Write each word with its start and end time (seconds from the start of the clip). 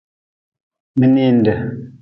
Mininde. 0.99 1.53